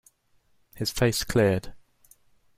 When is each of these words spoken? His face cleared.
His 0.77 0.89
face 0.89 1.23
cleared. 1.23 1.75